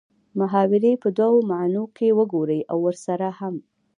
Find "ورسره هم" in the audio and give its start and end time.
2.87-3.55